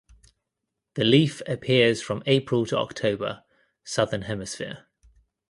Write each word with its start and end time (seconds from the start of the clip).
The 0.95 1.03
leaf 1.03 1.43
appears 1.45 2.01
from 2.01 2.23
April 2.25 2.65
to 2.65 2.77
October 2.79 3.43
(southern 3.83 4.23
hemisphere). 4.23 4.87